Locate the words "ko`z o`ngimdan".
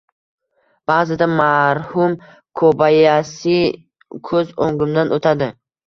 4.33-5.19